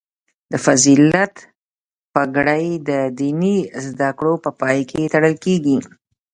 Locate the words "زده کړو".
3.87-4.33